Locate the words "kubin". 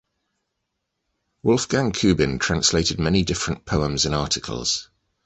1.93-2.39